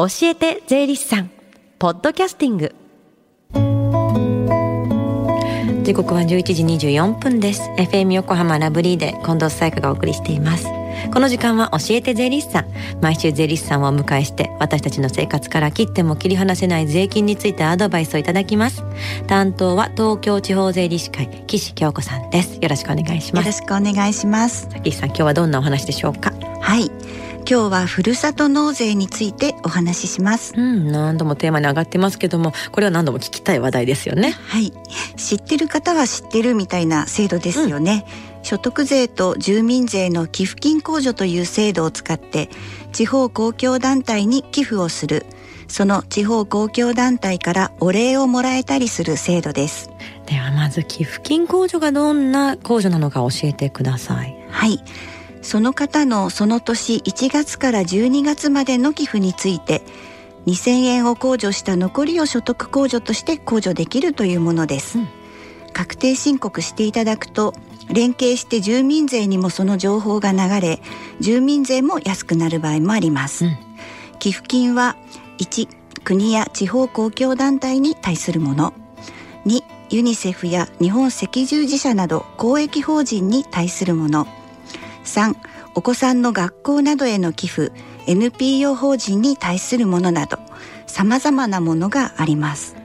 [0.00, 1.30] 教えて税理士さん。
[1.78, 2.74] ポッドキャスティング。
[5.82, 7.68] 時刻は11時24分です。
[7.76, 10.64] FM 横浜ラブリーで近藤紗友香がお送りしています。
[11.12, 12.66] この時間は教えて税理士さん。
[13.02, 18.82] 毎週税理士さんをお迎えして私たちの生活から切っても切り離せない税金についてアドバイスをいただきます。
[19.26, 22.58] 担当は東京地方税理士会岸京子さんです。
[22.58, 23.44] よろしくお願いします。
[23.44, 24.66] よろしくお願いします。
[24.82, 26.29] 岸さん今日はどんなお話でしょうか？
[26.29, 26.29] はい
[27.50, 30.54] 今日はふるさと納税についてお話しします。
[30.56, 34.30] うん何度もテーマに上がってますけどもこれは何度も聞きたい話題ですよね。
[34.30, 34.72] はい。
[35.16, 38.06] 知ってる方は知ってるみたいな制度ですよね、
[38.38, 42.50] うん、所得税と住民税の寄付金控除という制度を使って
[42.92, 45.26] 地方公共団体に寄付をする。
[45.66, 49.90] その地方公共団体からお礼をもらえたりする制度です。
[50.26, 54.36] ではまず寄付金控除がどんな控除なのか教えてください。
[54.50, 54.84] はい
[55.42, 59.82] その方のその年1月から12月までの寄付について
[60.46, 65.08] 2000円を控除した残りを所得控除として控除できるというものです、うん、
[65.72, 67.54] 確定申告していただくと
[67.88, 70.80] 連携して住民税にもその情報が流れ
[71.20, 73.58] 住民税も安くなる場合もあります、うん、
[74.18, 74.96] 寄付金は
[75.38, 75.68] 1
[76.04, 78.72] 国や地方公共団体に対するもの。
[79.46, 84.26] 2ユニセフや日本赤十字社など公益法人に対するもの
[85.04, 85.34] 3
[85.74, 87.72] お子さんの学校などへの寄付
[88.06, 90.38] NPO 法人に対するものなど
[90.86, 92.76] 様々なものがあります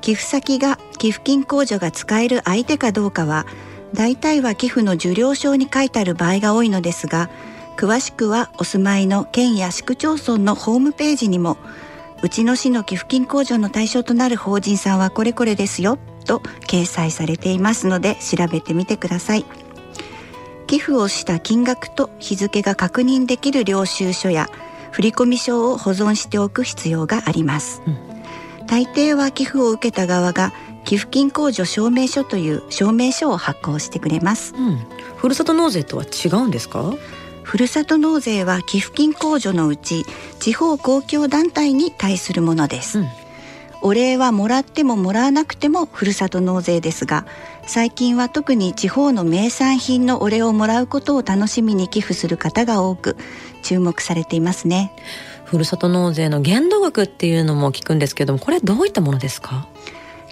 [0.00, 3.46] 寄付先が寄付金控除が使える相手かどうかは
[3.92, 7.28] 大体は寄付の受領証に書いてある場合が多いのですが
[7.76, 11.56] 詳しくはお住まいの県や市区町村のホームページにも
[12.22, 19.44] うちの市の寄付金控除の対象となる法人さんはこれこれですよと掲載されていますので調べてみてください。
[20.70, 24.48] 寄付をした金額と日付が確認できる領収書や
[24.92, 30.52] 振込書を保存しておく必要があります、うん、大抵は寄付を受けた側が
[30.84, 34.78] 寄付金控除証明書という証明書を発行してくれます、うん、
[35.16, 36.94] ふるさと納税とは違うんですか？
[37.42, 40.04] ふるさと納税は寄付金控除のうち
[40.38, 43.08] 地方公共団体に対するものです、うん。
[43.82, 47.26] お礼はもらってももらわなくてもふるさと納税ですが
[47.66, 53.16] 最近は特に地方の名産品のお礼をもらうことを楽しみに寄付する方が多く
[53.62, 54.92] 注目されていますね。
[55.44, 59.66] ふるさと納税の限度額っていうのも聞くんですけどもこれどういったものですか？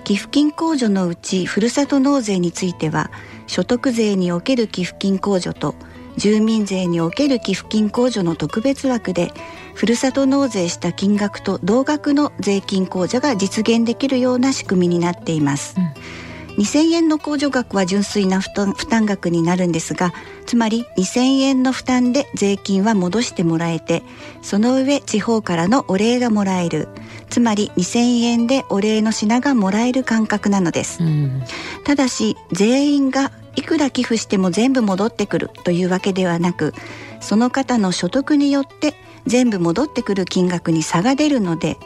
[0.05, 3.11] 寄付金控除のうちふるさと納税については
[3.47, 5.75] 所得税における寄付金控除と
[6.17, 9.33] 住民税における寄付金控除の特別枠で
[9.75, 16.28] ふるさと納税した金額と同額の税金控除が実現できるような仕組みになっています、うん
[16.59, 20.13] 2000円の控除額は純粋な負担額になるんですが
[20.45, 24.03] つまり2000円の負担で税金は戻してもらえて
[24.43, 26.89] その上地方からのお礼がもらえる。
[27.31, 31.43] つまり2000円でお礼の品がもらえる感覚なのです、うん、
[31.85, 36.75] ただし全員がいくら寄付しても全部戻ってくるというわけではなく
[37.21, 38.95] その方の所得によって
[39.27, 41.77] 全部戻ってくる金額に差が出るので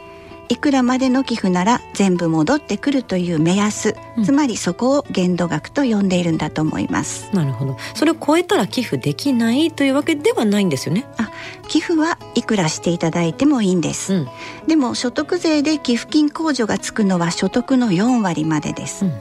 [0.53, 7.27] いくらまでの寄付なら全部戻ってくるという目安、うん、つまりそこを限度額と呼んでいるんだと思います。
[7.33, 7.75] なるほど。
[7.95, 11.05] それを超えたら寄付できないというわけではないんですよね？
[11.17, 11.31] あ
[11.67, 14.27] 寄付はいくらしていただいてもいいんです、うん、
[14.67, 19.13] でも所得税で寄付金控除がつくのは所得の4割までです、うん。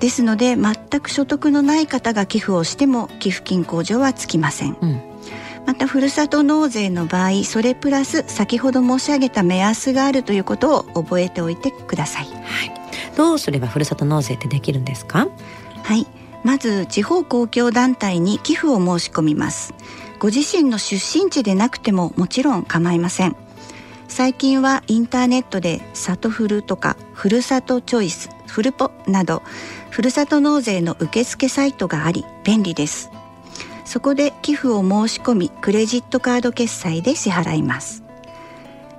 [0.00, 5.02] ですので全く所得のない方が寄付をしても寄付金控除はつきません、うん、
[5.66, 12.34] またふるさと納税の場合それプラス先ほど申し上げた目安があるということを覚えておいてください、はい、
[13.16, 15.28] どうすればふるさと納税ってできるんですか？
[15.82, 16.06] はい。
[16.42, 19.72] まず地方公共団体に寄付を申し込みます。
[20.18, 23.36] ご自身の出身地でなくてももちろん構いません。
[24.08, 29.42] 最近はインターネットで「里フル」とか「ふるさとチョイス」「フルポ」など
[29.90, 33.10] ふるさと納税の受付サイトがあり便利です
[33.84, 38.02] そこで寄付を申し込みクレジットカード決済で支払います。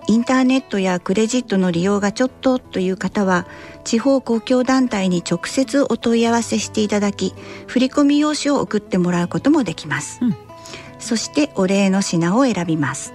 [0.08, 3.48] インターネットやクレジットの利用がちょっとという方は
[3.84, 7.34] 地方公共団体に直接お問い合わせしていただき
[7.66, 10.36] 振込用紙を送ってもらうこともできます、うん、
[11.00, 13.14] そしてお礼の品を選びます。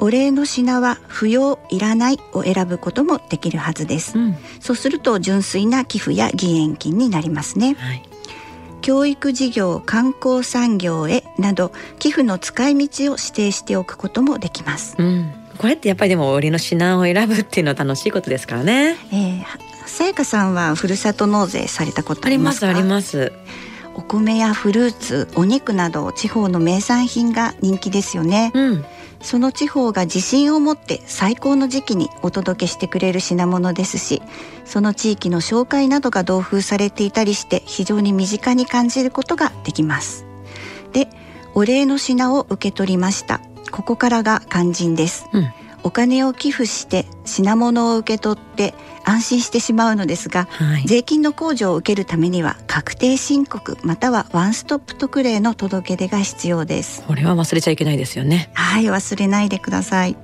[0.00, 8.02] お礼の品は不要いらないを選ぶこともできるはずです、うん、そうすると純粋な寄付や義援金になりますね、はい、
[8.84, 18.98] 教育事業観光産業へなど寄付の使い道を指定しておくこともできます、うん、これってやっぱりでもお礼の品を選ぶっていうのは楽しいことですからね。
[19.10, 19.44] えー、
[19.86, 23.54] さやかさんはふるさと納税されたことありますありますあります。
[23.94, 28.84] お米やフルーツお肉など地方の名産品が人気ですよね、うん
[29.24, 34.22] その地方が自信を持って最高の時期にお届けしてくれる品物ですし
[34.66, 40.26] その地域の紹介などが同封されていたりして非常に身近に感じることができます。
[40.92, 41.08] で
[41.54, 43.40] お礼の品を受け取りました。
[43.70, 45.52] ここからが肝心です、うん。
[45.84, 57.04] お金を寄付して品物を受け取って安心してしまうのですが、はい、税金の控除を受けるためには確定申告またはワンストップ特例の届け出が必要です。
[57.04, 58.50] これは忘れちゃいけないですよね。
[58.54, 60.16] はい忘れないでください。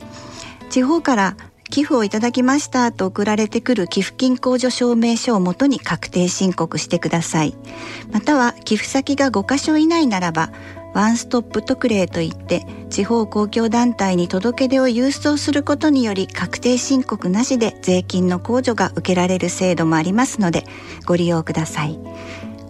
[0.70, 1.36] 地方から
[1.68, 7.54] 寄付をいただきましたと送られてくる寄付金控除証明書をもとに確定申告してください。
[8.12, 10.50] または寄付先が5箇所以内ならば
[10.94, 20.64] ワンストップ特例といって地方公共団体に届け出を郵送することにより確定申告なしで税金の控除が受けられる制度もありますので
[21.06, 21.98] ご利用ください。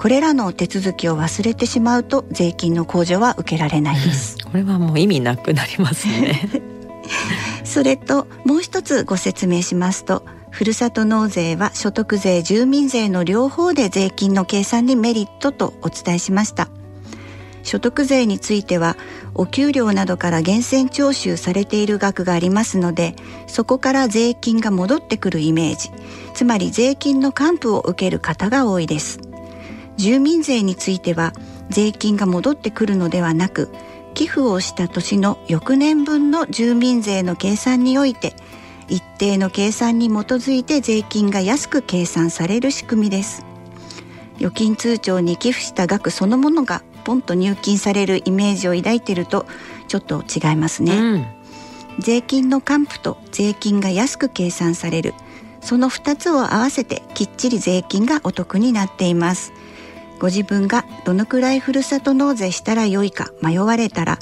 [0.00, 4.38] これらの手続きを忘れてしまうと税金の控除は受けられないです。
[4.50, 6.48] これはもう意味なくなりますね。
[7.64, 16.68] それともう一つご説明しますとふるさと納税は所得税住民税の両方で税金の計算にメリットとお伝えしました
[17.62, 18.96] 所得税については
[19.34, 23.14] お給料などから源泉徴収されている額がありますので
[23.46, 25.90] そこから税金が戻ってくるイメージ。
[26.34, 29.20] つまり税金の還付を受ける方が多いです。
[29.96, 31.32] 住民税については
[31.68, 33.68] 税金が戻ってくるのではなく
[34.14, 38.34] 寄付をした年の翌年分の住民税の計算において
[38.88, 43.44] 一定の計算に基づいて税金が安く計算される仕組みです。
[44.38, 49.44] 預金通帳に寄付した額そのものがポンと入金されるイメージを抱いていると
[49.88, 51.26] ちょっと違いますね、うん、
[51.98, 55.14] 税金の還付と税金が安く計算される。
[55.60, 59.52] その2つを合わせてきっちり税金がお得になっています。
[60.20, 64.18] ご自分がどのくらいふるさと納税したらよいか迷われたら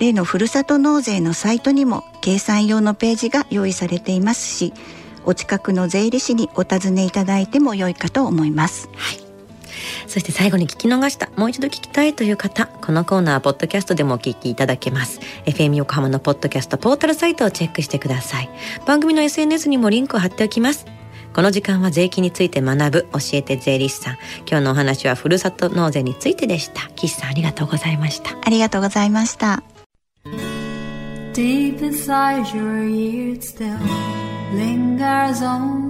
[0.00, 4.72] 例のふるさと納税のサイトにも計算用のページが用意されていますし
[5.24, 9.19] お近くの税理士にお尋ねいただいても良いかと思います、はい
[10.06, 15.20] そして最後に聞き逃した、もう一度聞きたいという方、このコーナー、ポッドキャストでもお聞きいただけます。
[15.46, 18.50] FM 横浜のポッドキャストポータルサイトをチェックしてください。
[18.86, 20.86] 番組の SNS にもリンクを貼っておきます。
[21.32, 24.18] この時間は税金について学ぶ教えて税理士さん。
[24.48, 26.90] 今日のお話はふるさと納税についてでした。
[26.96, 28.36] 岸さんありがとうございました。
[28.42, 29.62] ありがとうございました。
[31.32, 33.78] Deep inside your ears still
[34.52, 35.89] lingers on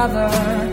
[0.00, 0.69] Mother.